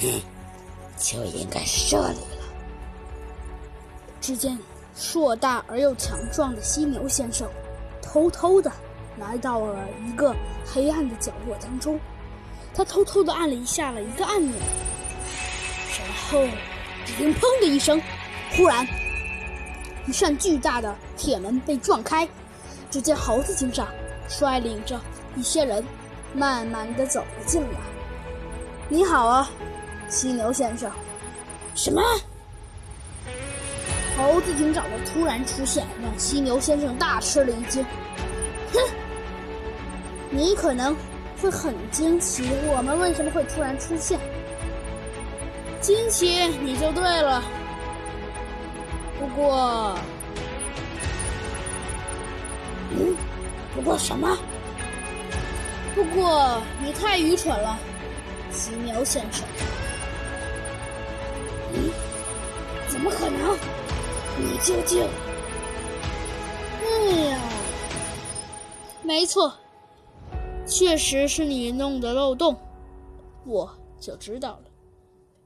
[0.98, 2.44] 就应该是这里了。
[4.20, 4.58] 只见
[4.96, 7.48] 硕大而又强壮的犀牛先生，
[8.02, 8.70] 偷偷的
[9.18, 10.34] 来到了一个
[10.66, 11.98] 黑暗的角落当中。
[12.74, 14.54] 他偷偷的按了一下了一个按钮，
[15.98, 16.46] 然后
[17.04, 18.00] 只听“砰”的一声，
[18.56, 18.86] 忽然
[20.06, 22.28] 一扇巨大的铁门被撞开。
[22.90, 23.88] 只见猴子警长
[24.28, 25.00] 率领着
[25.36, 25.84] 一些人，
[26.34, 27.80] 慢慢的走了进来。
[28.88, 29.50] 你好啊，
[30.08, 30.90] 犀牛先生。
[31.74, 32.02] 什么？
[34.16, 37.84] 猴子警长的突然出现让犀牛先生大吃了一惊。
[38.72, 38.80] 哼，
[40.30, 40.96] 你可能
[41.40, 44.18] 会很惊奇，我们为什么会突然出现？
[45.80, 47.40] 惊奇你就对了。
[49.20, 49.96] 不过，
[52.90, 53.16] 嗯，
[53.74, 54.36] 不过什么？
[55.94, 57.78] 不过你太愚蠢了，
[58.50, 59.46] 犀牛先生。
[62.98, 63.56] 怎么可能？
[64.40, 65.08] 你究竟……
[66.82, 67.38] 哎呀，
[69.04, 69.54] 没错，
[70.66, 72.58] 确实是你弄的漏洞，
[73.46, 74.64] 我就知道了。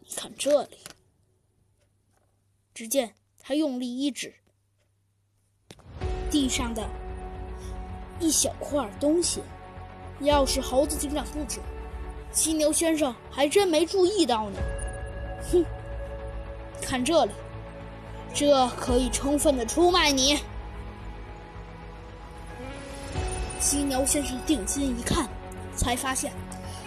[0.00, 0.78] 你看这里，
[2.72, 4.34] 只见他用力一指，
[6.30, 6.82] 地上的
[8.20, 9.42] 一小块东西。
[10.20, 11.60] 要是猴子警长不指，
[12.32, 14.58] 犀牛先生还真没注意到呢。
[15.52, 15.62] 哼，
[16.82, 17.32] 看这里。
[18.34, 20.40] 这可以充分的出卖你。
[23.60, 25.28] 犀牛先生定睛一看，
[25.76, 26.32] 才发现，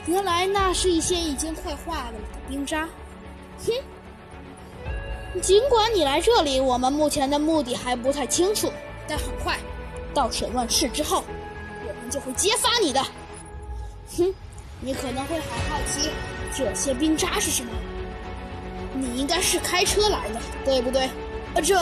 [0.06, 2.88] 原来那是一些已经快化了的冰渣。
[3.66, 5.42] 哼！
[5.42, 8.72] 尽管你来这里，我们目前的目的还不太清楚，
[9.08, 9.58] 但很快，
[10.14, 11.24] 到审问室之后，
[11.88, 13.02] 我们就会揭发你的。
[14.18, 14.34] 哼！
[14.82, 16.12] 你可能会很好奇，
[16.54, 17.72] 这些冰渣是什么？
[19.00, 21.04] 你应该是开车来的，对不对？
[21.04, 21.80] 啊这，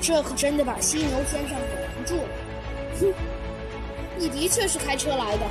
[0.00, 2.28] 这可真的把犀牛先生给拦住了。
[3.00, 3.14] 哼，
[4.16, 5.46] 你的确是开车来的。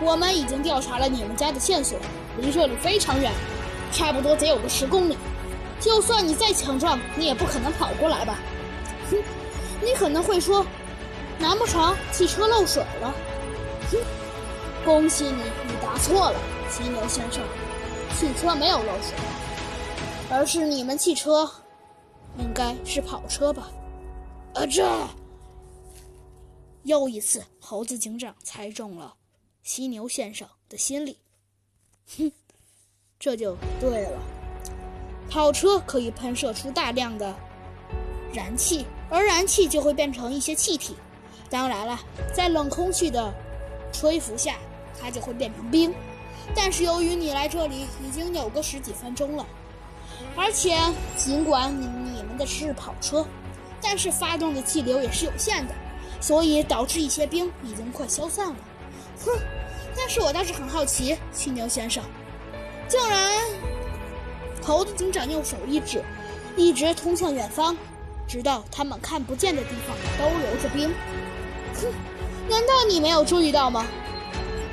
[0.00, 1.98] 我们已经调查了你们家的线索，
[2.38, 3.32] 离这里非常远，
[3.92, 5.16] 差不多得有个十公里。
[5.80, 8.38] 就算你再强壮，你也不可能跑过来吧？
[9.10, 9.16] 哼，
[9.82, 10.64] 你可能会说，
[11.38, 13.14] 难不成汽车漏水了？
[13.90, 13.98] 哼，
[14.84, 16.36] 恭喜你，你答错了，
[16.70, 17.42] 犀牛先生，
[18.14, 19.14] 汽车没有漏水，
[20.30, 21.50] 而是你们汽车。
[22.38, 23.70] 应该是跑车吧？
[24.54, 24.86] 啊，这
[26.82, 29.14] 又一次，猴子警长猜中了
[29.62, 31.18] 犀牛先生的心理。
[32.18, 32.30] 哼，
[33.18, 34.18] 这就对了。
[35.30, 37.34] 跑车可以喷射出大量的
[38.32, 40.94] 燃气，而燃气就会变成一些气体。
[41.48, 41.98] 当然了，
[42.34, 43.32] 在冷空气的
[43.92, 44.56] 吹拂下，
[45.00, 45.94] 它就会变成冰。
[46.54, 49.46] 但是由于你来这里已经有个十几分钟了。
[50.34, 50.78] 而且，
[51.16, 53.26] 尽管你你们的是跑车，
[53.80, 55.74] 但是发动的气流也是有限的，
[56.20, 58.56] 所以导致一些冰已经快消散了。
[59.24, 59.32] 哼！
[59.96, 62.02] 但是我倒是很好奇，犀牛先生，
[62.88, 63.32] 竟然……
[64.62, 66.02] 猴子警长用手一指，
[66.56, 67.76] 一直通向远方，
[68.26, 70.92] 直到他们看不见的地方都留着冰。
[71.74, 71.86] 哼！
[72.48, 73.86] 难道你没有注意到吗，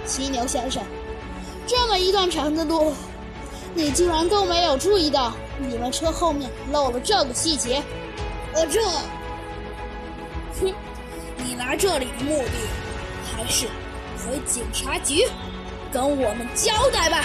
[0.05, 0.83] 犀牛先生？
[1.67, 2.93] 这么一段长的路。
[3.75, 7.81] 你竟然都没有注意到，你们车后面漏了这个细节。
[8.53, 8.79] 我这，
[10.61, 10.71] 哼，
[11.37, 12.51] 你来这里的目的，
[13.35, 13.65] 还是
[14.19, 15.25] 回警察局
[15.91, 17.23] 跟我们交代吧。